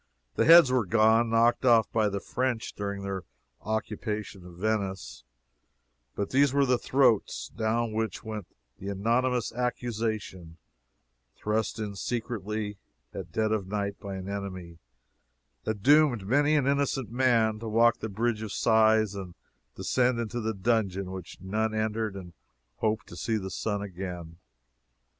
The 0.33 0.45
heads 0.45 0.71
were 0.71 0.87
gone 0.87 1.29
(knocked 1.29 1.63
off 1.63 1.91
by 1.91 2.09
the 2.09 2.19
French 2.19 2.73
during 2.73 3.03
their 3.03 3.21
occupation 3.61 4.43
of 4.47 4.55
Venice,) 4.57 5.23
but 6.15 6.31
these 6.31 6.51
were 6.51 6.65
the 6.65 6.79
throats, 6.79 7.49
down 7.49 7.93
which 7.93 8.23
went 8.23 8.47
the 8.79 8.87
anonymous 8.89 9.53
accusation, 9.53 10.57
thrust 11.35 11.77
in 11.77 11.95
secretly 11.95 12.79
at 13.13 13.31
dead 13.31 13.51
of 13.51 13.67
night 13.67 13.99
by 13.99 14.15
an 14.15 14.27
enemy, 14.27 14.79
that 15.65 15.83
doomed 15.83 16.25
many 16.25 16.55
an 16.55 16.65
innocent 16.65 17.11
man 17.11 17.59
to 17.59 17.67
walk 17.69 17.99
the 17.99 18.09
Bridge 18.09 18.41
of 18.41 18.51
Sighs 18.51 19.13
and 19.13 19.35
descend 19.75 20.19
into 20.19 20.39
the 20.41 20.55
dungeon 20.55 21.11
which 21.11 21.39
none 21.41 21.75
entered 21.75 22.15
and 22.15 22.33
hoped 22.77 23.05
to 23.05 23.15
see 23.15 23.37
the 23.37 23.51
sun 23.51 23.83
again. 23.83 24.37